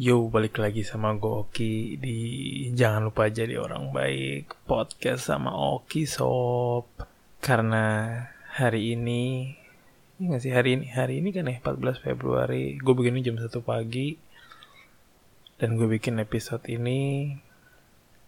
[0.00, 2.16] Yo, balik lagi sama gue Oki di
[2.72, 6.88] Jangan Lupa Jadi Orang Baik Podcast sama Oki Sob.
[7.36, 8.16] Karena
[8.56, 9.52] hari ini
[10.16, 10.56] Ini gak sih?
[10.56, 12.80] Hari ini Hari ini kan ya 14 Februari.
[12.80, 14.16] Gue bikin jam 1 pagi.
[15.60, 17.36] Dan gue bikin episode ini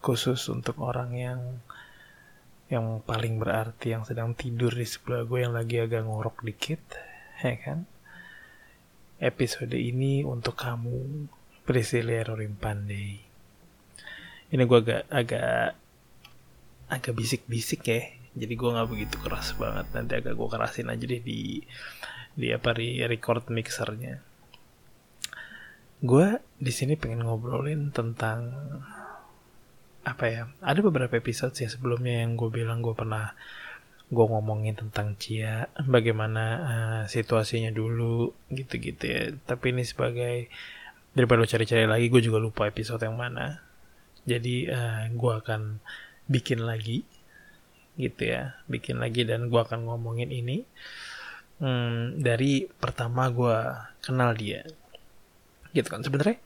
[0.04, 1.40] Khusus untuk orang yang
[2.68, 6.84] Yang paling berarti Yang sedang tidur di sebelah gue Yang lagi agak ngorok dikit
[7.40, 7.88] Ya kan?
[9.24, 13.08] Episode ini untuk kamu Priscilia Rorim-Pandey.
[14.52, 15.78] Ini gue agak agak
[16.90, 18.02] agak bisik-bisik ya.
[18.32, 19.86] Jadi gue nggak begitu keras banget.
[19.94, 21.62] Nanti agak gue kerasin aja deh di
[22.32, 24.20] di apa di record mixernya.
[26.02, 28.50] Gue di sini pengen ngobrolin tentang
[30.02, 30.42] apa ya?
[30.58, 33.32] Ada beberapa episode sih sebelumnya yang gue bilang gue pernah
[34.12, 39.22] gue ngomongin tentang Cia, bagaimana uh, situasinya dulu gitu-gitu ya.
[39.40, 40.52] Tapi ini sebagai
[41.12, 43.60] daripada lo cari-cari lagi gue juga lupa episode yang mana.
[44.24, 45.80] Jadi uh, eh, gue akan
[46.28, 47.04] bikin lagi
[48.00, 48.56] gitu ya.
[48.68, 50.64] Bikin lagi dan gue akan ngomongin ini
[51.60, 53.56] hmm, dari pertama gue
[54.00, 54.64] kenal dia.
[55.76, 56.40] Gitu kan sebenarnya.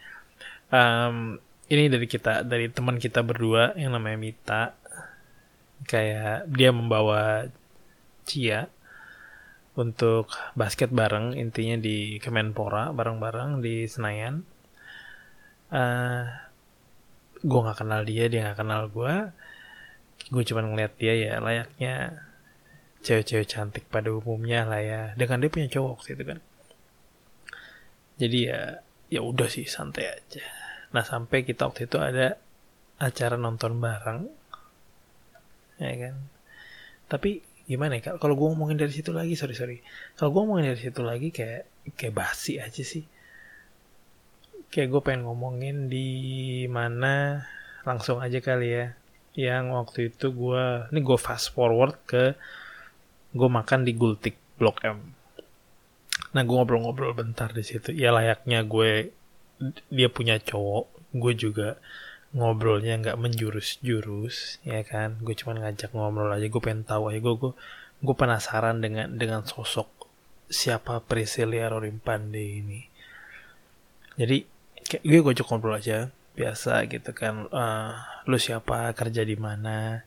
[0.67, 1.39] Um,
[1.71, 4.63] ini dari kita dari teman kita berdua yang namanya Mita.
[5.87, 7.47] Kayak dia membawa
[8.27, 8.67] Cia
[9.77, 14.56] untuk basket bareng intinya di Kemenpora bareng-bareng di Senayan
[15.71, 16.23] uh, eh,
[17.43, 19.15] gue nggak kenal dia dia nggak kenal gue
[20.27, 22.27] gue cuma ngeliat dia ya layaknya
[23.07, 25.03] cewek-cewek cantik pada umumnya lah ya.
[25.15, 26.39] Dengan dia punya cowok sih itu kan.
[28.19, 28.61] Jadi ya
[29.07, 30.43] ya udah sih santai aja.
[30.91, 32.35] Nah sampai kita waktu itu ada
[32.99, 34.27] acara nonton bareng
[35.79, 36.17] ya kan?
[37.07, 39.79] Tapi gimana ya kalau gue ngomongin dari situ lagi sorry sorry.
[40.19, 43.07] Kalau gue ngomongin dari situ lagi kayak kayak basi aja sih
[44.77, 46.09] kayak gue pengen ngomongin di
[46.69, 47.41] mana
[47.89, 48.87] langsung aja kali ya.
[49.33, 52.37] Yang waktu itu gue ini gue fast forward ke
[53.33, 55.17] gue makan di Gultik Blok M.
[56.37, 57.97] Nah gue ngobrol-ngobrol bentar di situ.
[57.97, 59.17] Ya layaknya gue
[59.89, 61.81] dia punya cowok gue juga
[62.37, 65.17] ngobrolnya nggak menjurus-jurus ya kan?
[65.25, 67.25] Gue cuma ngajak ngobrol aja gue pengen tahu aja.
[67.25, 67.53] Gue gue
[68.05, 69.89] gue penasaran dengan dengan sosok
[70.53, 72.81] siapa Priscilia Rorimpande ini.
[74.21, 74.56] Jadi
[74.87, 77.93] kayak gue gojek ngobrol aja biasa gitu kan uh,
[78.29, 80.05] lu siapa kerja di mana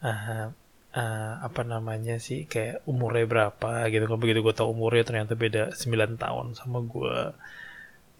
[0.00, 0.48] uh,
[0.94, 4.18] uh, apa namanya sih kayak umurnya berapa gitu kan.
[4.20, 7.18] Begitu gue tau umurnya ternyata beda 9 tahun sama gue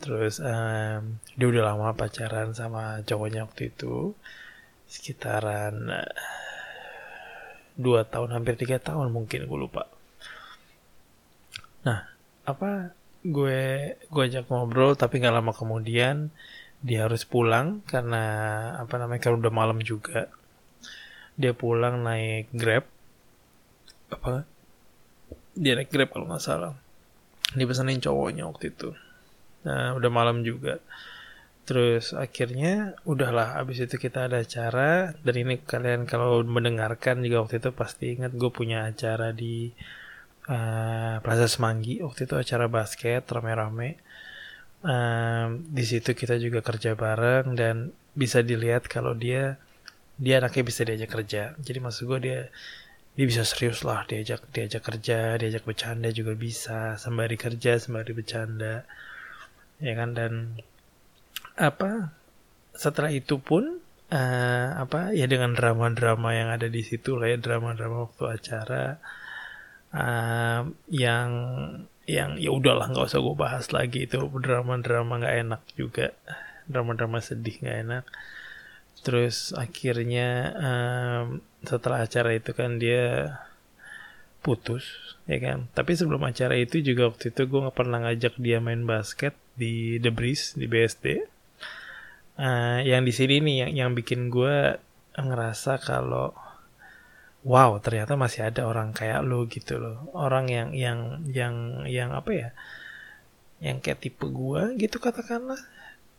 [0.03, 4.13] terus um, dia udah lama pacaran sama cowoknya waktu itu
[4.91, 6.05] sekitaran
[7.75, 9.91] dua tahun hampir tiga tahun mungkin gue lupa.
[11.89, 12.07] Nah
[12.45, 12.93] apa
[13.25, 13.61] gue
[13.97, 16.29] gue ajak ngobrol tapi nggak lama kemudian
[16.85, 18.25] dia harus pulang karena
[18.77, 20.29] apa namanya karena udah malam juga.
[21.41, 22.85] Dia pulang naik grab.
[24.13, 24.45] Apa?
[25.57, 26.77] Dia naik grab kalau nggak salah.
[27.57, 28.93] Dipesanin cowoknya waktu itu.
[29.65, 30.85] Nah udah malam juga.
[31.65, 35.17] Terus akhirnya udahlah abis itu kita ada acara.
[35.25, 39.73] Dan ini kalian kalau mendengarkan juga waktu itu pasti ingat gue punya acara di
[40.49, 42.01] uh, Plaza Semanggi.
[42.05, 44.01] Waktu itu acara basket rame-rame.
[44.85, 49.57] Uh, di situ kita juga kerja bareng dan bisa dilihat kalau dia
[50.21, 51.43] dia anaknya bisa diajak kerja.
[51.57, 52.41] Jadi maksud gue dia
[53.15, 57.01] dia bisa serius lah diajak diajak kerja diajak bercanda juga bisa.
[57.01, 58.85] Sembari kerja sembari bercanda.
[59.81, 60.13] Ya kan?
[60.13, 60.61] Dan
[61.55, 62.13] apa
[62.75, 63.79] setelah itu pun
[64.11, 68.99] uh, apa ya dengan drama-drama yang ada di situ lah ya drama-drama waktu acara
[70.91, 71.31] yang
[72.05, 74.05] yang ya udahlah nggak usah gue bahas lagi.
[74.07, 76.13] Itu drama-drama nggak enak juga.
[76.67, 78.05] Drama-drama sedih nggak enak.
[79.05, 81.25] Terus akhirnya um,
[81.63, 83.39] setelah acara itu kan dia
[84.45, 85.71] putus ya kan?
[85.73, 90.03] Tapi sebelum acara itu juga waktu itu gue nggak pernah ngajak dia main basket di
[90.03, 91.35] The Breeze di BSD
[92.39, 94.79] uh, yang di sini nih yang yang bikin gue
[95.15, 96.35] ngerasa kalau
[97.45, 100.09] wow ternyata masih ada orang kayak lo gitu loh.
[100.17, 102.49] Orang yang yang yang yang apa ya?
[103.61, 105.61] Yang kayak tipe gue gitu katakanlah.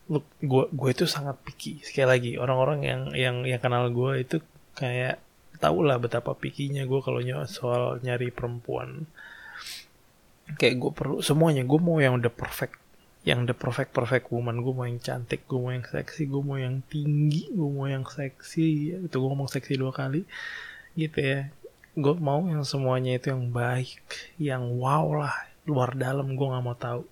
[0.07, 1.81] Lu gue gue itu sangat picky.
[1.81, 4.37] Sekali lagi orang-orang yang yang yang kenal gue itu
[4.77, 5.17] kayak
[5.57, 7.19] tau lah betapa pikinya gue kalau
[7.49, 9.09] soal nyari perempuan.
[10.61, 12.77] Kayak gue perlu semuanya gue mau yang udah perfect
[13.25, 14.61] yang the perfect perfect woman.
[14.61, 18.05] Gue mau yang cantik gue mau yang seksi gue mau yang tinggi gue mau yang
[18.05, 18.93] seksi.
[19.09, 20.21] Itu gue ngomong seksi dua kali
[20.95, 21.51] gitu ya.
[21.95, 24.03] Gue mau yang semuanya itu yang baik
[24.35, 27.03] yang wow lah luar dalam gue nggak mau tahu.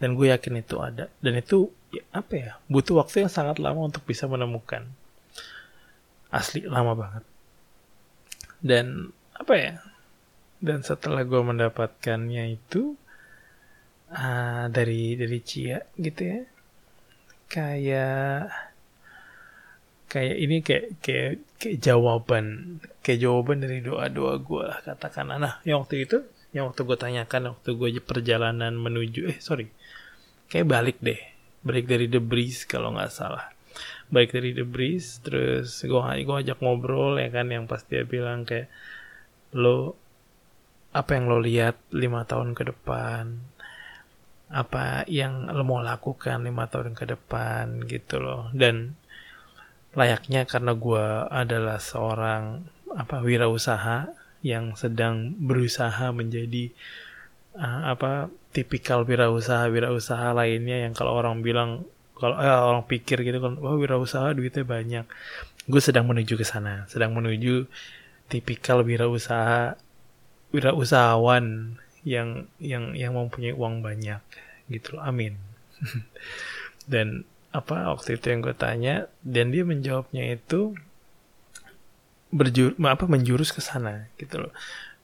[0.00, 1.10] Dan gue yakin itu ada.
[1.22, 4.86] Dan itu ya, apa ya butuh waktu yang sangat lama untuk bisa menemukan.
[6.30, 7.24] Asli lama banget.
[8.60, 9.74] Dan apa ya
[10.56, 12.96] dan setelah gue mendapatkannya itu
[14.10, 16.40] uh, dari dari Cia gitu ya
[17.46, 18.50] kayak
[20.16, 25.28] kayak ini kayak kayak kayak jawaban kayak jawaban dari doa doa gue lah katakan.
[25.36, 26.24] Nah yang waktu itu
[26.56, 29.68] yang waktu gue tanyakan waktu gue perjalanan menuju eh sorry.
[30.48, 31.20] Kayak balik deh.
[31.60, 33.52] Balik dari The Breeze kalau nggak salah.
[34.08, 38.48] Balik dari The Breeze terus gue gue ajak ngobrol ya kan yang pasti dia bilang
[38.48, 38.72] kayak
[39.52, 40.00] lo
[40.96, 43.36] apa yang lo lihat lima tahun ke depan?
[44.48, 47.84] Apa yang lo mau lakukan lima tahun ke depan?
[47.84, 48.48] Gitu loh.
[48.56, 48.96] Dan
[49.96, 54.12] layaknya karena gue adalah seorang apa wirausaha
[54.44, 56.70] yang sedang berusaha menjadi
[57.56, 63.40] uh, apa tipikal wirausaha wirausaha lainnya yang kalau orang bilang kalau eh, orang pikir gitu
[63.40, 65.04] kan wah wirausaha duitnya banyak.
[65.66, 67.66] Gue sedang menuju ke sana sedang menuju
[68.28, 69.80] tipikal wirausaha
[70.54, 71.76] wirausahawan
[72.06, 74.20] yang yang yang mempunyai uang banyak
[74.70, 75.02] gitu loh.
[75.02, 75.40] Amin.
[76.92, 77.26] Dan
[77.56, 80.76] apa waktu itu yang gue tanya dan dia menjawabnya itu
[82.28, 84.52] berjur apa menjurus ke sana gitu loh.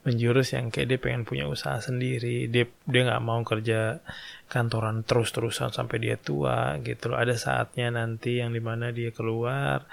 [0.03, 4.03] Menjurus yang kayak dia pengen punya usaha sendiri dia dia nggak mau kerja
[4.51, 7.17] kantoran terus terusan sampai dia tua gitu loh.
[7.17, 9.87] Ada saatnya nanti yang di mana dia keluar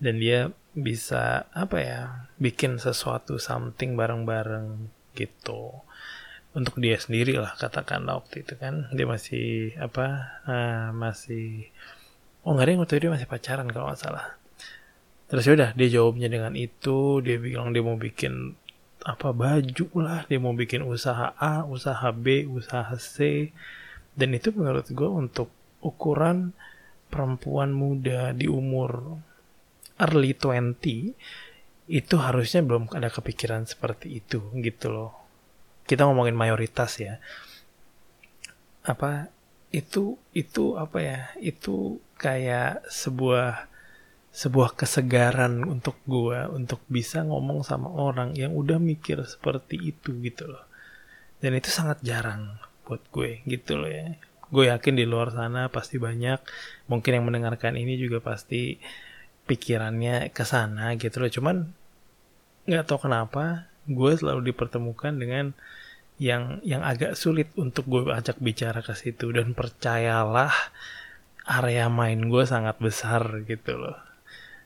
[0.00, 2.00] dan dia bisa apa ya
[2.40, 5.84] bikin sesuatu something bareng-bareng gitu.
[6.50, 8.90] Untuk dia sendiri lah katakan waktu itu kan.
[8.90, 10.06] Dia masih apa
[10.48, 11.70] uh, masih
[12.44, 14.26] oh nggak ada yang waktu itu dia masih pacaran kalau nggak salah.
[15.30, 18.58] Terus ya udah dia jawabnya dengan itu dia bilang dia mau bikin
[19.00, 23.50] apa baju lah dia mau bikin usaha A usaha B usaha C.
[24.14, 25.48] Dan itu menurut gue untuk
[25.80, 26.52] ukuran
[27.08, 29.22] perempuan muda di umur
[30.00, 35.12] early 20 itu harusnya belum ada kepikiran seperti itu gitu loh.
[35.86, 37.18] Kita ngomongin mayoritas ya.
[38.86, 39.30] Apa
[39.70, 43.70] itu itu apa ya itu kayak sebuah
[44.30, 50.46] sebuah kesegaran untuk gue untuk bisa ngomong sama orang yang udah mikir seperti itu gitu
[50.46, 50.64] loh.
[51.42, 54.14] Dan itu sangat jarang buat gue gitu loh ya.
[54.52, 56.38] Gue yakin di luar sana pasti banyak
[56.86, 58.78] mungkin yang mendengarkan ini juga pasti
[59.50, 61.30] pikirannya ke sana gitu loh.
[61.32, 61.56] Cuman
[62.70, 65.56] nggak tahu kenapa gue selalu dipertemukan dengan
[66.22, 69.34] yang yang agak sulit untuk gue ajak bicara ke situ.
[69.34, 70.54] Dan percayalah
[71.50, 73.98] area main gue sangat besar gitu loh.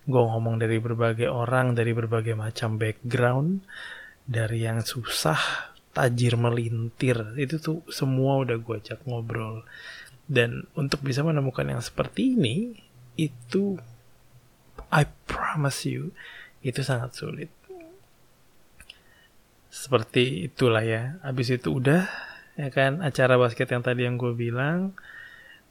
[0.04, 3.64] Gue ngomong dari berbagai orang dari berbagai macam background
[4.28, 9.64] dari yang susah tajir melintir itu tuh semua udah gue ajak ngobrol.
[10.28, 12.76] Dan untuk bisa menemukan yang seperti ini
[13.16, 13.80] itu
[14.92, 16.12] I promise you
[16.60, 17.48] itu sangat sulit.
[19.72, 21.16] Seperti itulah ya.
[21.24, 22.04] Abis itu udah
[22.54, 24.92] ya kan acara basket yang tadi yang gue bilang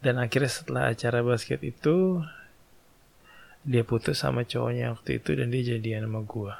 [0.03, 2.19] dan akhirnya setelah acara basket itu
[3.63, 6.53] dia putus sama cowoknya waktu itu dan dia jadian sama gue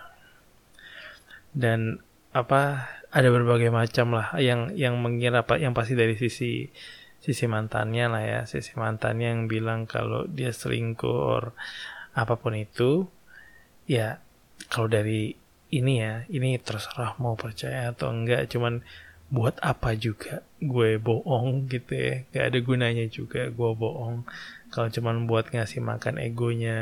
[1.51, 1.99] dan
[2.33, 6.65] apa ada berbagai macam lah yang yang mengira apa yang pasti dari sisi
[7.23, 8.41] sisi mantannya lah ya.
[8.49, 11.53] Sisi mantannya yang bilang kalau dia selingkuh or
[12.17, 13.05] apa pun itu
[13.85, 14.17] ya
[14.67, 15.37] kalau dari
[15.73, 18.49] ini ya ini terserah mau percaya atau enggak.
[18.49, 18.81] Cuman
[19.29, 22.15] buat apa juga gue bohong gitu ya?
[22.33, 24.27] Gak ada gunanya juga gue bohong.
[24.73, 26.77] Kalau cuman buat ngasih makan egonya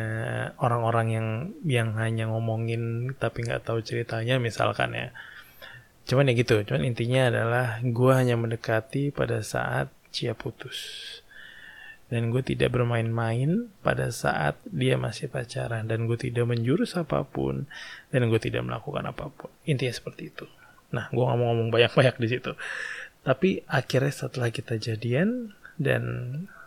[0.57, 1.27] orang-orang yang
[1.67, 5.07] yang hanya ngomongin tapi nggak tahu ceritanya misalkan ya.
[6.07, 10.79] Cuman ya gitu cuman intinya adalah gue hanya mendekati pada saat Cia putus.
[12.11, 15.87] Dan gue tidak bermain-main pada saat dia masih pacaran.
[15.87, 17.71] Dan gue tidak menjurus apa pun.
[18.11, 19.47] Dan gue tidak melakukan apa pun.
[19.63, 20.43] Intinya seperti itu
[20.91, 22.51] Nah, gue ngomong-ngomong banyak-banyak di situ.
[23.21, 26.03] Tapi akhirnya setelah kita jadian dan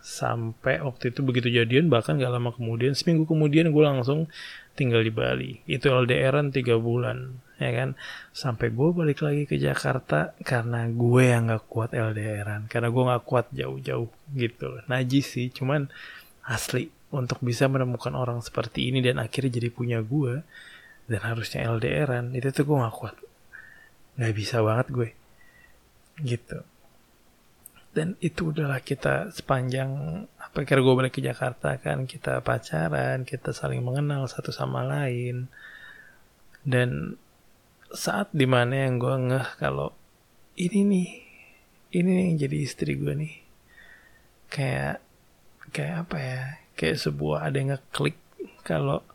[0.05, 4.29] sampai waktu itu begitu jadian bahkan gak lama kemudian seminggu kemudian gue langsung
[4.77, 5.65] tinggal di Bali.
[5.65, 7.97] Itu LDRan tiga bulan ya kan?
[8.37, 13.25] Sampai gue balik lagi ke Jakarta karena gue yang gak kuat LDRan karena gue gak
[13.25, 14.69] kuat jauh-jauh gitu.
[14.87, 15.89] Najis sih cuman
[16.45, 16.93] asli.
[17.15, 20.43] Untuk bisa menemukan orang seperti ini dan akhirnya jadi punya gue
[21.07, 23.17] dan harusnya LDRan itu tuh gue gak kuat
[24.19, 25.11] nggak bisa banget gue.
[26.23, 26.59] Gitu.
[27.95, 29.91] Dan itu udahlah kita sepanjang
[30.35, 35.47] apa kira gue balik ke Jakarta kan kita pacaran kita saling mengenal satu sama lain.
[36.67, 37.15] Dan
[37.95, 39.95] saat di mana yang gue ngeh kalau
[40.59, 41.11] ini nih
[41.95, 43.35] ini nih yang jadi istri gue nih.
[44.51, 44.99] Kayak
[45.71, 46.43] kayak apa ya?
[46.75, 48.19] Kayak sebuah ada yang ngeklik
[48.67, 49.07] kalau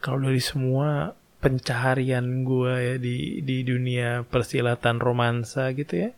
[0.00, 6.10] kalau dari semua pencaharian gue ya di di dunia persilatan romansa gitu ya.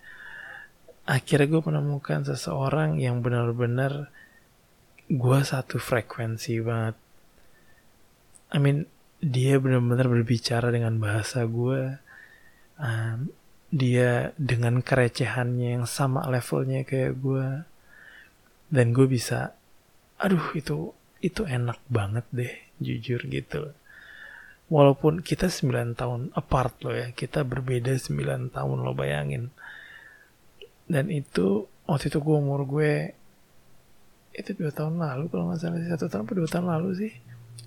[1.09, 4.13] Akhirnya gue menemukan seseorang yang benar-benar
[5.09, 6.97] gue satu frekuensi banget.
[8.53, 8.85] I mean
[9.25, 11.97] dia benar-benar berbicara dengan bahasa gue
[12.77, 13.33] um,
[13.75, 17.47] dia dengan kerecehannya yang sama levelnya kayak gue
[18.71, 19.57] dan gue bisa
[20.21, 23.75] aduh itu itu enak banget deh jujur gitu
[24.73, 29.53] walaupun kita 9 tahun apart loh ya kita berbeda 9 tahun lo bayangin.
[30.85, 33.13] Dan itu waktu itu gue umur gue
[34.35, 37.13] itu dua tahun lalu kalau nggak salah satu tahun atau dua tahun lalu sih?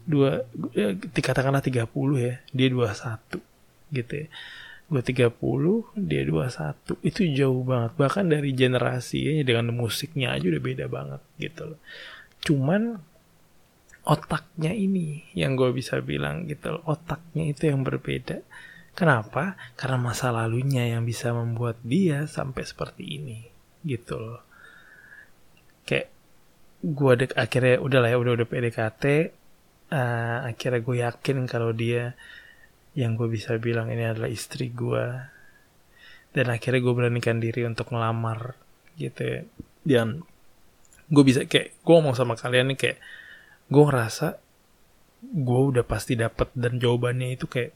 [0.03, 0.43] Dua
[0.75, 1.87] ya, dikatakanlah 30
[2.19, 3.39] ya dia 21
[3.95, 4.27] gitu ya.
[4.87, 5.31] Gue 30
[5.99, 7.91] dia 21 itu jauh banget.
[7.95, 11.79] Bahkan dari generasi ya dengan musiknya aja udah beda banget gitu loh.
[12.43, 12.99] Cuman
[14.07, 18.39] otaknya ini yang gue bisa bilang gitu otaknya itu yang berbeda
[18.97, 19.53] Kenapa?
[19.77, 23.45] Karena masa lalunya yang bisa membuat dia sampai seperti ini,
[23.85, 24.41] gitu loh.
[25.85, 26.09] Kayak
[26.81, 29.21] gue dek akhirnya udah lah ya udah udah PDKT, uh,
[29.93, 32.17] eh, akhirnya gue yakin kalau dia
[32.97, 35.05] yang gue bisa bilang ini adalah istri gue,
[36.33, 38.57] dan akhirnya gue beranikan diri untuk ngelamar,
[38.97, 39.39] gitu ya.
[39.85, 40.25] Dan
[41.05, 42.97] gue bisa kayak gue ngomong sama kalian nih kayak
[43.67, 44.39] gue ngerasa
[45.23, 47.73] gue udah pasti dapet dan jawabannya itu kayak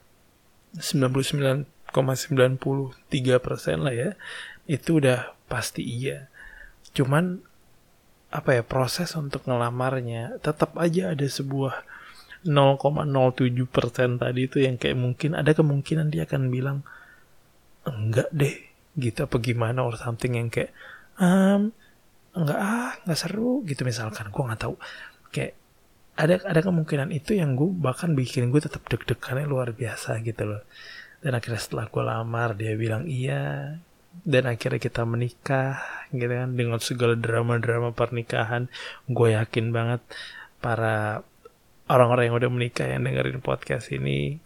[0.77, 1.91] 99,93
[3.43, 4.09] persen lah ya.
[4.69, 6.31] Itu udah pasti iya.
[6.95, 7.43] Cuman
[8.31, 11.83] apa ya proses untuk ngelamarnya tetap aja ada sebuah
[12.47, 16.81] 0,07 persen tadi itu yang kayak mungkin ada kemungkinan dia akan bilang
[17.83, 18.55] enggak deh
[18.95, 20.71] gitu apa gimana or something yang kayak
[21.19, 21.75] um,
[22.31, 23.83] enggak ah nggak seru gitu.
[23.83, 24.75] Misalkan gue nggak tahu.
[25.35, 25.60] Kayak
[26.19, 30.63] ada ada kemungkinan itu yang gue bahkan bikin gue tetap deg-degannya luar biasa gitu loh.
[31.21, 33.77] Dan akhirnya setelah gue lamar dia bilang iya.
[34.11, 35.79] Dan akhirnya kita menikah
[36.11, 36.51] gitu kan.
[36.51, 38.67] Dengan segala drama-drama pernikahan
[39.07, 40.01] gue yakin banget
[40.59, 41.23] para
[41.91, 44.39] orang-orang yang udah menikah yang dengerin podcast ini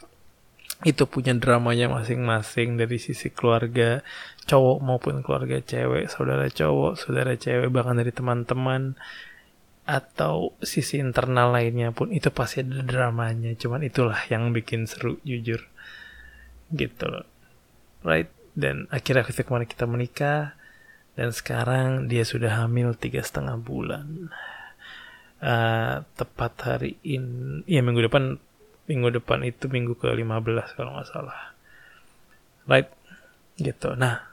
[0.84, 4.04] itu punya dramanya masing-masing dari sisi keluarga
[4.44, 9.00] cowok maupun keluarga cewek saudara cowok saudara cewek bahkan dari teman-teman
[9.86, 13.54] atau sisi internal lainnya pun itu pasti ada dramanya.
[13.54, 15.62] Cuman itulah yang bikin seru jujur.
[16.74, 17.30] Gitu loh.
[18.02, 18.30] Right?
[18.58, 20.58] Dan akhirnya ketika kemarin kita menikah.
[21.16, 24.34] Dan sekarang dia sudah hamil tiga setengah bulan.
[25.40, 28.42] Uh, tepat hari ini ya minggu depan
[28.90, 31.54] minggu depan itu minggu ke 15 kalau nggak salah.
[32.66, 32.90] Right?
[33.62, 33.94] Gitu.
[33.94, 34.26] Nah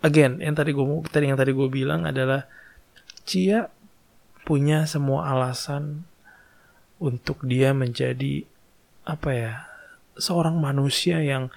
[0.00, 2.48] again yang tadi gue tadi yang tadi gue bilang adalah
[3.28, 3.68] Cia
[4.44, 6.04] punya semua alasan
[7.00, 8.44] untuk dia menjadi
[9.08, 9.54] apa ya
[10.20, 11.48] seorang manusia yang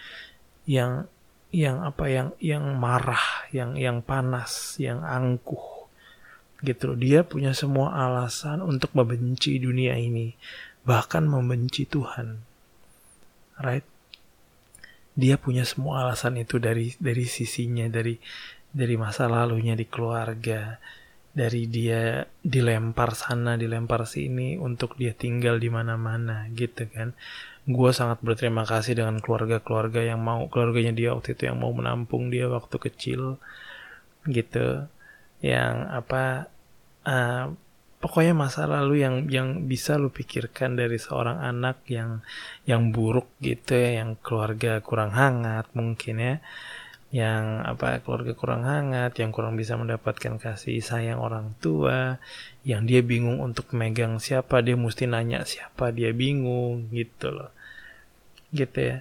[0.63, 1.11] yang
[1.53, 5.85] yang apa yang yang marah, yang yang panas, yang angkuh.
[6.65, 6.97] Gitu.
[6.97, 10.33] Dia punya semua alasan untuk membenci dunia ini,
[10.81, 12.41] bahkan membenci Tuhan.
[13.61, 13.85] Right?
[15.13, 18.17] Dia punya semua alasan itu dari dari sisinya, dari
[18.73, 20.81] dari masa lalunya di keluarga,
[21.33, 27.17] dari dia dilempar sana dilempar sini untuk dia tinggal di mana-mana gitu kan.
[27.65, 32.29] Gue sangat berterima kasih dengan keluarga-keluarga yang mau keluarganya dia waktu itu yang mau menampung
[32.29, 33.41] dia waktu kecil
[34.29, 34.85] gitu.
[35.41, 36.23] Yang apa
[37.09, 37.45] uh,
[38.03, 42.19] pokoknya masa lalu yang yang bisa lu pikirkan dari seorang anak yang
[42.67, 46.35] yang buruk gitu ya yang keluarga kurang hangat mungkin ya
[47.13, 52.17] yang apa keluarga kurang hangat, yang kurang bisa mendapatkan kasih sayang orang tua,
[52.65, 57.53] yang dia bingung untuk megang siapa, dia mesti nanya siapa, dia bingung gitu loh.
[58.50, 58.98] Gitu ya.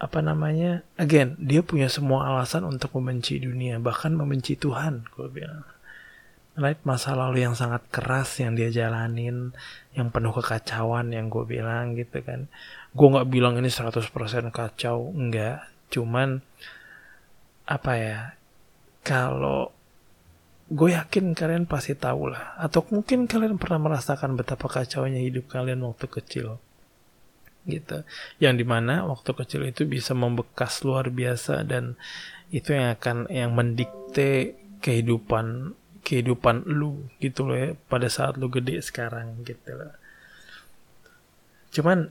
[0.00, 0.88] Apa namanya?
[0.96, 5.68] Again, dia punya semua alasan untuk membenci dunia, bahkan membenci Tuhan, gue bilang.
[6.56, 9.52] Right, masa lalu yang sangat keras yang dia jalanin,
[9.92, 12.48] yang penuh kekacauan yang gue bilang gitu kan.
[12.96, 14.08] Gue nggak bilang ini 100%
[14.48, 15.68] kacau, enggak.
[15.92, 16.40] Cuman
[17.72, 18.20] apa ya
[19.00, 19.72] kalau
[20.72, 22.56] gue yakin kalian pasti tahu lah.
[22.56, 26.56] Atau mungkin kalian pernah merasakan betapa kacaunya hidup kalian waktu kecil.
[27.68, 28.02] Gitu.
[28.40, 32.00] Yang di mana waktu kecil itu bisa membekas luar biasa dan
[32.48, 38.80] itu yang akan yang mendikte kehidupan kehidupan lu gitu loh ya pada saat lu gede
[38.82, 39.94] sekarang gitu loh.
[41.70, 42.10] Cuman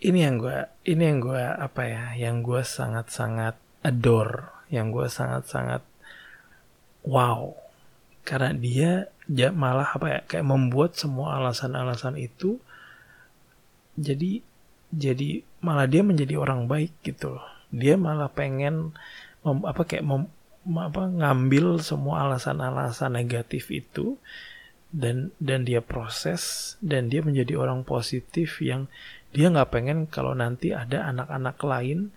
[0.00, 5.06] ini yang gue ini yang gue apa ya yang gue sangat sangat adore yang gue
[5.08, 5.82] sangat-sangat
[7.04, 7.52] wow.
[8.24, 8.90] Karena dia
[9.28, 12.60] ya malah apa ya kayak membuat semua alasan-alasan itu
[13.94, 14.40] jadi
[14.94, 17.46] jadi malah dia menjadi orang baik gitu loh.
[17.74, 18.94] Dia malah pengen
[19.42, 20.30] mem, apa kayak mem,
[20.64, 24.16] apa ngambil semua alasan-alasan negatif itu
[24.94, 28.86] dan dan dia proses dan dia menjadi orang positif yang
[29.34, 32.14] dia nggak pengen kalau nanti ada anak-anak lain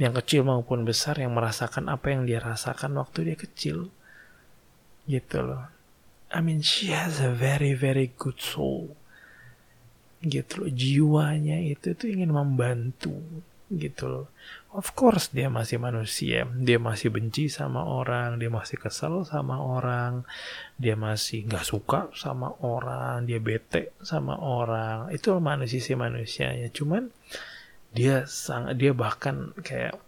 [0.00, 3.92] yang kecil maupun besar yang merasakan apa yang dia rasakan waktu dia kecil.
[5.04, 5.68] Gitu loh.
[6.32, 8.96] I mean she has a very very good soul.
[10.24, 10.70] Gitu loh.
[10.72, 13.12] Jiwanya itu tuh ingin membantu.
[13.68, 14.32] Gitu loh.
[14.72, 16.48] Of course dia masih manusia.
[16.48, 18.40] Dia masih benci sama orang.
[18.40, 20.24] Dia masih kesel sama orang.
[20.80, 23.28] Dia masih nggak suka sama orang.
[23.28, 25.12] Dia bete sama orang.
[25.12, 27.12] Itu manusia manusianya cuman
[27.90, 29.98] dia sangat dia bahkan kayak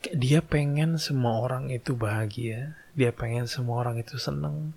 [0.00, 2.72] dia pengen semua orang itu bahagia.
[2.96, 4.72] Dia pengen semua orang itu seneng.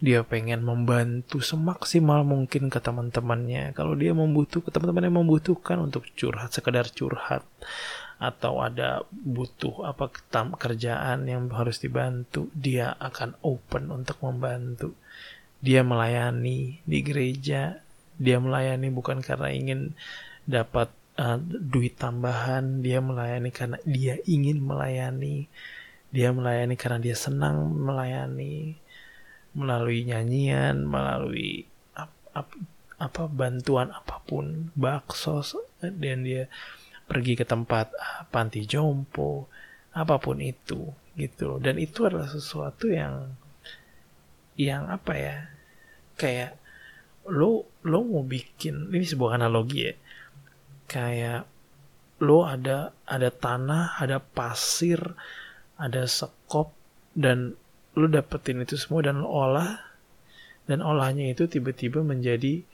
[0.00, 3.76] Dia pengen membantu semaksimal mungkin ke teman-temannya.
[3.76, 7.44] Kalau dia membutuhkan teman-teman yang membutuhkan untuk curhat sekedar curhat
[8.16, 10.08] atau ada butuh apa
[10.56, 14.96] kerjaan yang harus dibantu dia akan open untuk membantu.
[15.60, 17.76] Dia melayani di gereja.
[18.16, 19.92] Dia melayani bukan karena ingin
[20.48, 25.48] dapat uh, duit tambahan dia melayani karena dia ingin melayani
[26.12, 28.76] dia melayani karena dia senang melayani
[29.52, 32.48] melalui nyanyian, melalui ap, ap,
[32.96, 35.44] apa bantuan apa pun, bakso
[35.80, 36.48] dan dia
[37.04, 39.48] pergi ke tempat ah, panti jompo,
[39.92, 41.60] apa pun itu gitu.
[41.60, 43.36] Dan itu adalah sesuatu yang
[44.56, 45.36] yang apa ya?
[46.16, 46.56] Kayak
[47.28, 49.94] lo lo mau bikin ini sebuah analogi ya.
[50.92, 51.48] Kayak
[52.20, 55.00] lo ada ada tanah, ada pasir,
[55.80, 56.76] ada sekop
[57.16, 57.56] dan
[57.96, 59.80] lu dapetin itu semua dan lu olah
[60.64, 62.64] dan olahnya itu tiba-tiba menjadi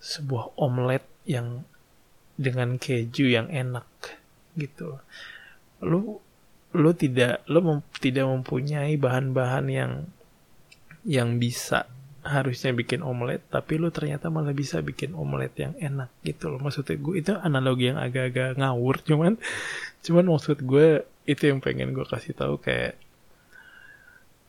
[0.00, 1.62] sebuah omelet yang
[2.40, 3.84] dengan keju yang enak
[4.56, 4.98] gitu
[5.84, 6.18] lu
[6.72, 9.92] lu tidak lu mem, tidak mempunyai bahan-bahan yang
[11.04, 11.84] yang bisa
[12.20, 16.60] harusnya bikin omelet tapi lu ternyata malah bisa bikin omelet yang enak gitu loh.
[16.60, 19.40] Maksudnya gue itu analogi yang agak-agak ngawur cuman
[20.04, 22.96] cuman maksud gue itu yang pengen gue kasih tahu kayak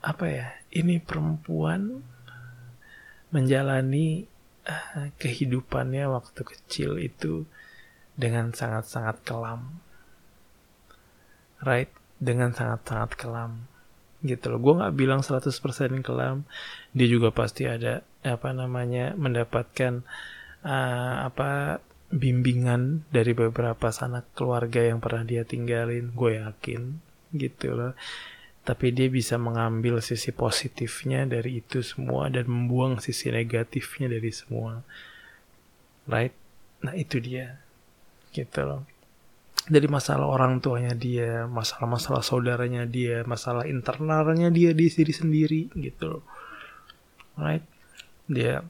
[0.01, 2.01] apa ya ini perempuan
[3.31, 4.27] menjalani
[4.67, 7.47] uh, kehidupannya waktu kecil itu
[8.19, 9.79] dengan sangat-sangat kelam.
[11.63, 11.93] Right?
[12.19, 13.70] Dengan sangat-sangat kelam
[14.21, 14.59] gitu loh.
[14.61, 15.51] Gue nggak bilang 100%
[16.05, 16.45] kelam.
[16.93, 20.05] Dia juga pasti ada apa namanya mendapatkan
[20.65, 21.81] uh, apa
[22.11, 26.81] bimbingan dari beberapa sanak keluarga yang pernah dia tinggalin gue yakin
[27.33, 27.93] gitu loh.
[28.61, 34.85] Tapi dia bisa mengambil sisi positifnya dari itu semua dan membuang sisi negatifnya dari semua.
[36.05, 36.35] Right?
[36.85, 37.57] Nah itu dia.
[38.29, 39.00] Gitu loh
[39.71, 46.19] dari masalah orang tuanya dia masalah-masalah saudaranya dia masalah internalnya dia di diri sendiri gitu.
[47.39, 47.63] Right
[48.27, 48.67] dia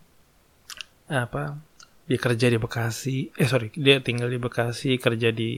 [1.10, 1.58] apa
[2.06, 5.58] dia kerja di Bekasi eh sorry dia tinggal di Bekasi kerja di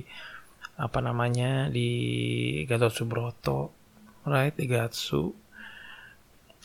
[0.80, 1.92] apa namanya di
[2.64, 3.76] Gatot Subroto.
[4.24, 5.36] Right Igatsu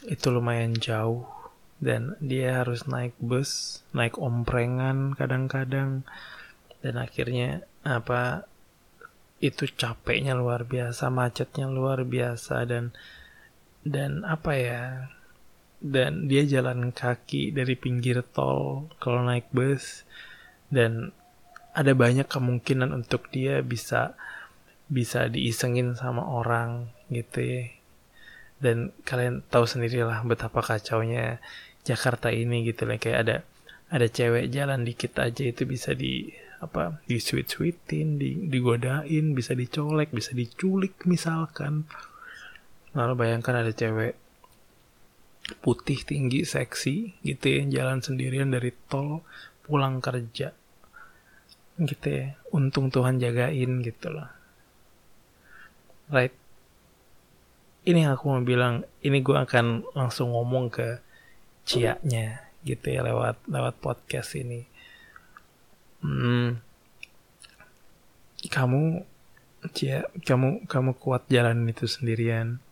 [0.06, 1.26] itu lumayan jauh.
[1.78, 6.02] Dan dia harus naik bus naik omprengan kadang-kadang.
[6.82, 8.47] Dan akhirnya apa
[9.38, 12.90] itu capeknya luar biasa macetnya luar biasa dan
[13.86, 14.84] dan apa ya
[15.78, 20.02] dan dia jalan kaki dari pinggir tol kalau naik bus
[20.74, 21.14] dan
[21.70, 24.18] ada banyak kemungkinan untuk dia bisa
[24.90, 27.62] bisa diisengin sama orang gitu ya.
[28.58, 31.38] Dan kalian tahu sendirilah betapa kacaunya
[31.86, 33.36] Jakarta ini gitu lah kayak ada
[33.88, 39.54] ada cewek jalan dikit aja itu bisa di apa di sweet sweetin di digodain bisa
[39.54, 41.86] dicolek bisa diculik misalkan.
[42.98, 44.18] Lalu bayangkan ada cewek
[45.62, 49.22] putih tinggi seksi gitu ya jalan sendirian dari tol
[49.62, 50.50] pulang kerja
[51.78, 52.34] gitu ya.
[52.50, 54.28] Untung Tuhan jagain gitu loh.
[56.10, 56.34] Right?
[57.86, 60.98] Ini yang aku mau bilang ini gue akan langsung ngomong ke
[61.68, 64.66] ciaknya gitu ya lewat lewat podcast ini
[66.04, 66.48] hmm,
[68.46, 69.02] kamu
[69.74, 72.62] cia kamu kamu kuat jalan itu sendirian.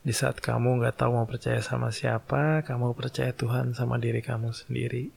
[0.00, 4.52] Di saat kamu nggak tahu mau percaya sama siapa kamu percaya Tuhan sama diri kamu
[4.52, 5.08] sendiri.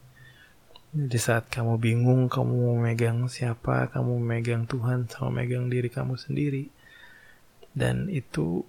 [0.94, 6.16] Di saat kamu bingung kamu mau megang siapa kamu megang Tuhan sama megang diri kamu
[6.16, 6.72] sendiri.
[7.74, 8.64] Dan itu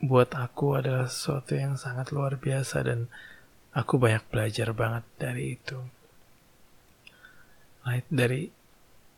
[0.00, 3.12] buat aku adalah sesuatu yang sangat luar biasa dan
[3.76, 5.99] aku banyak belajar banget dari itu.
[7.90, 8.46] Right, dari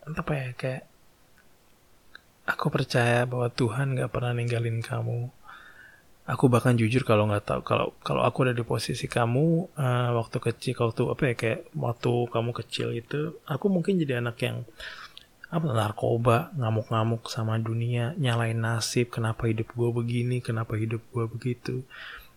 [0.09, 0.85] apa ya kayak
[2.49, 5.29] aku percaya bahwa Tuhan gak pernah ninggalin kamu.
[6.25, 10.39] Aku bahkan jujur kalau nggak tahu kalau kalau aku ada di posisi kamu uh, waktu
[10.41, 14.63] kecil waktu apa ya kayak waktu kamu kecil itu aku mungkin jadi anak yang
[15.51, 21.83] apa narkoba ngamuk-ngamuk sama dunia nyalain nasib kenapa hidup gue begini kenapa hidup gue begitu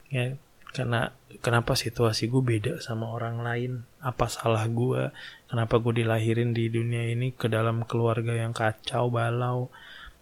[0.10, 0.34] ya
[0.76, 3.72] karena kenapa situasi gue beda sama orang lain?
[4.04, 5.16] Apa salah gue
[5.48, 9.72] kenapa gue dilahirin di dunia ini ke dalam keluarga yang kacau balau?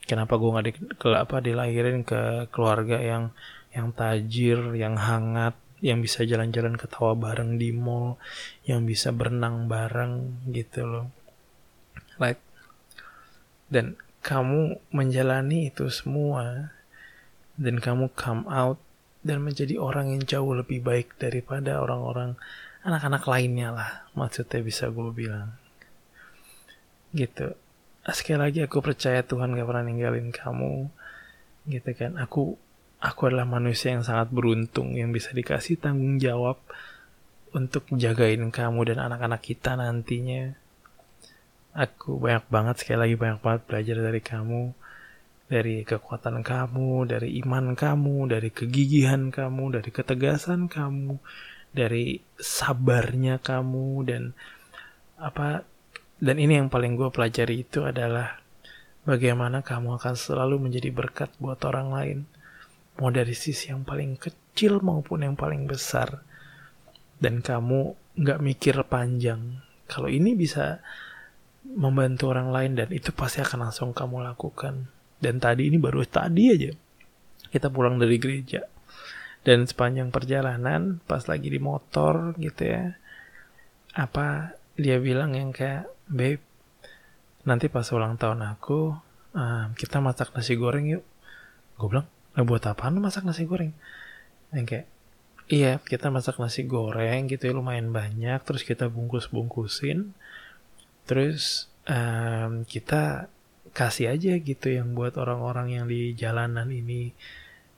[0.05, 3.33] Kenapa gue nggak di, ke apa dilahirin ke keluarga yang
[3.73, 8.21] yang tajir yang hangat yang bisa jalan-jalan ketawa bareng di mall
[8.69, 11.07] yang bisa berenang bareng gitu loh.
[12.21, 12.37] Like
[13.73, 16.69] dan kamu menjalani itu semua
[17.57, 18.77] dan kamu come out
[19.23, 22.35] dan menjadi orang yang jauh lebih baik daripada orang-orang
[22.83, 25.55] anak-anak lainnya lah maksudnya bisa gue bilang.
[27.15, 27.55] Gitu.
[28.03, 30.91] Sekali lagi aku percaya Tuhan gak pernah ninggalin kamu
[31.71, 32.19] gitu kan.
[32.19, 32.59] Aku
[32.99, 36.59] aku adalah manusia yang sangat beruntung yang bisa dikasih tanggung jawab
[37.55, 40.51] untuk jagain kamu dan anak-anak kita nantinya.
[41.71, 44.82] Aku banyak banget sekali lagi banyak banget belajar dari kamu
[45.47, 51.19] dari kekuatan kamu dari iman kamu dari kegigihan kamu dari ketegasan kamu
[51.73, 54.23] dari sabarnya kamu dan
[55.19, 55.67] apa
[56.23, 58.39] dan ini yang paling gue pelajari itu adalah
[59.03, 62.19] bagaimana kamu akan selalu menjadi berkat buat orang lain.
[63.01, 66.23] Mau dari sisi yang paling kecil maupun yang paling besar.
[67.19, 69.59] Dan kamu nggak mikir panjang.
[69.89, 70.79] Kalau ini bisa
[71.63, 74.92] membantu orang lain dan itu pasti akan langsung kamu lakukan.
[75.23, 76.71] Dan tadi ini baru tadi aja.
[77.47, 78.67] Kita pulang dari gereja.
[79.39, 82.99] Dan sepanjang perjalanan pas lagi di motor gitu ya.
[83.95, 86.43] Apa dia bilang yang kayak babe
[87.43, 88.95] nanti pas ulang tahun aku
[89.35, 91.03] uh, kita masak nasi goreng yuk
[91.77, 93.75] gue bilang nah, buat apaan lu masak nasi goreng
[94.55, 94.87] yang kayak
[95.51, 100.15] iya kita masak nasi goreng gitu ya lumayan banyak terus kita bungkus bungkusin
[101.03, 103.27] terus um, kita
[103.73, 107.11] kasih aja gitu yang buat orang-orang yang di jalanan ini.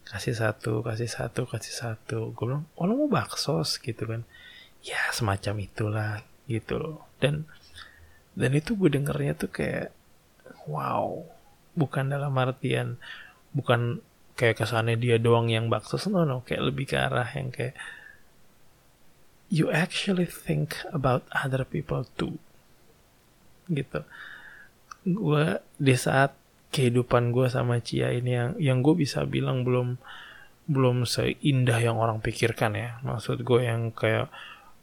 [0.05, 2.19] Kasih satu kasih satu kasih satu.
[2.35, 4.21] Gue bilang oh lo mau bakso gitu kan.
[4.85, 6.11] Ya semacam itulah
[6.45, 7.09] gitu loh.
[7.17, 7.47] Dan
[8.35, 9.89] dan itu gue dengernya tuh kayak
[10.69, 11.25] wow.
[11.73, 12.99] Bukan dalam artian
[13.55, 14.03] bukan
[14.35, 16.43] kayak kesannya dia doang yang bakso no no.
[16.43, 17.73] Kayak lebih ke arah yang kayak
[19.47, 22.37] you actually think about other people too.
[23.71, 24.05] Gitu
[25.05, 26.33] gue di saat
[26.73, 29.95] kehidupan gue sama Cia ini yang yang gue bisa bilang belum
[30.65, 32.97] belum seindah yang orang pikirkan ya.
[33.05, 34.33] Maksud gue yang kayak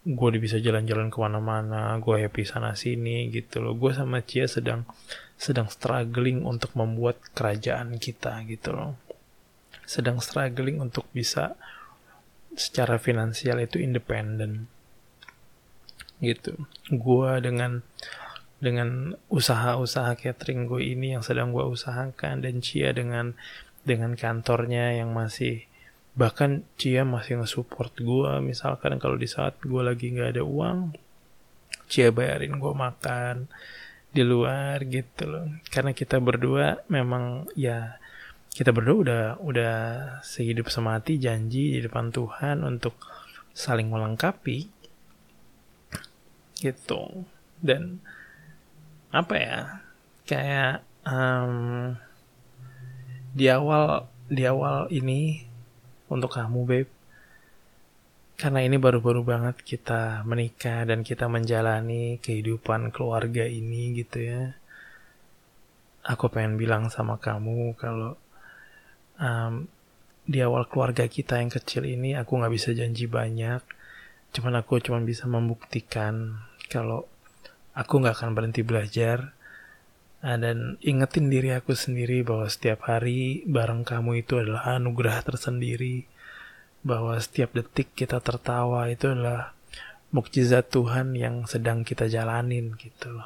[0.03, 3.75] gue bisa jalan-jalan ke mana-mana gue happy sana sini gitu loh.
[3.75, 4.87] Gue sama Cia sedang
[5.35, 8.95] sedang struggling untuk membuat kerajaan kita gitu loh.
[9.83, 11.59] Sedang struggling untuk bisa
[12.55, 14.71] secara finansial itu independen.
[16.23, 16.55] Gitu.
[16.95, 17.83] Gue dengan
[18.63, 23.35] dengan usaha-usaha catering gue ini yang sedang gue usahakan dan Cia dengan
[23.83, 25.67] dengan kantornya yang masih
[26.15, 28.33] bahkan Cia masih nge-support gue.
[28.39, 30.95] Misalkan kalau di saat gue lagi nggak ada uang
[31.91, 33.51] Cia bayarin gue makan
[34.15, 35.51] di luar gitu loh.
[35.67, 37.99] Karena kita berdua memang ya
[38.55, 39.75] kita berdua udah udah
[40.23, 42.95] sehidup semati janji di depan Tuhan untuk
[43.51, 44.71] saling melengkapi
[46.63, 47.27] gitu.
[47.59, 47.99] Dan
[49.13, 49.59] apa ya
[50.25, 51.93] kayak um,
[53.37, 55.45] di awal di awal ini
[56.13, 56.91] untuk kamu, babe.
[58.37, 64.57] Karena ini baru-baru banget kita menikah dan kita menjalani kehidupan keluarga ini gitu ya.
[66.03, 68.19] Aku pengen bilang sama kamu kalau
[69.21, 69.71] um,
[70.27, 73.63] di awal keluarga kita yang kecil ini aku nggak bisa janji banyak.
[74.33, 77.07] Cuman aku cuma bisa membuktikan kalau
[77.73, 79.33] aku nggak akan berhenti belajar
[80.23, 86.07] Nah, dan ingetin diri aku sendiri bahwa setiap hari bareng kamu itu adalah anugerah tersendiri.
[86.87, 89.51] Bahwa setiap detik kita tertawa itu adalah
[90.15, 93.19] mukjizat Tuhan yang sedang kita jalanin gitu.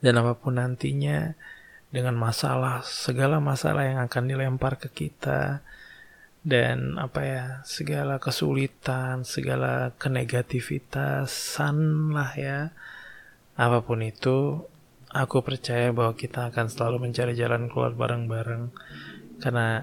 [0.00, 1.36] Dan apa pun nantinya
[1.92, 5.60] dengan masalah, segala masalah yang akan dilempar ke kita
[6.40, 11.76] dan apa ya, segala kesulitan, segala kenegativitasan
[12.16, 12.72] lah ya.
[13.60, 14.64] Apa pun itu
[15.10, 18.70] Aku percaya bahwa kita akan selalu mencari jalan keluar bareng-bareng.
[19.42, 19.82] Karena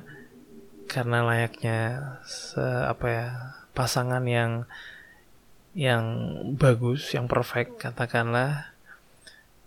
[0.88, 1.80] karena layaknya
[2.24, 3.28] se apa ya
[3.76, 4.64] pasangan yang
[5.76, 6.04] yang
[6.56, 8.72] bagus yang perfect katakanlah.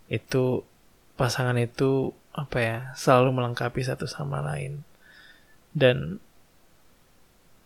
[0.09, 0.65] Itu
[1.13, 4.81] pasangan itu apa ya selalu melengkapi satu sama lain.
[5.77, 6.17] Dan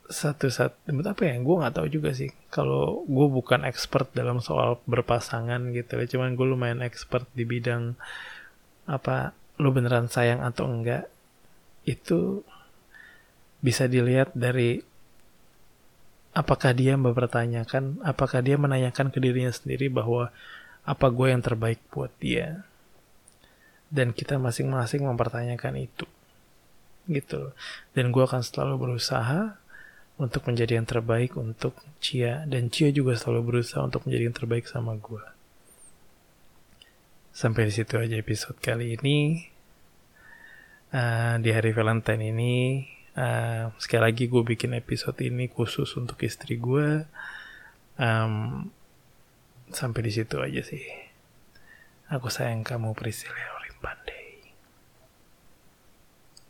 [0.05, 1.35] satu satu apa ya?
[1.41, 2.29] Gue nggak tahu juga sih.
[2.53, 6.05] Kalau gue bukan expert dalam soal berpasangan gitu ya.
[6.05, 7.97] Cuman gue lumayan expert di bidang
[8.85, 11.09] apa lu beneran sayang atau enggak
[11.89, 12.45] itu
[13.65, 14.83] bisa dilihat dari
[16.37, 20.29] apakah dia mempertanyakan apakah dia menanyakan ke dirinya sendiri bahwa
[20.85, 22.61] apa gue yang terbaik buat dia.
[23.89, 26.05] Dan kita masing-masing mempertanyakan itu.
[27.05, 27.53] Gitu
[27.93, 29.61] dan gue akan selalu berusaha
[30.15, 34.65] untuk menjadi yang terbaik untuk Cia dan Cia juga selalu berusaha untuk menjadi yang terbaik
[34.67, 35.23] sama gue.
[37.35, 39.51] Sampai di situ aja episode kali ini.
[40.95, 42.87] Uh, di hari Valentine ini,
[43.19, 47.03] uh, sekali lagi gue bikin episode ini khusus untuk istri gue.
[47.99, 48.71] Um,
[49.75, 50.87] sampai di situ aja sih.
[52.07, 53.55] Aku sayang kamu Priscilla.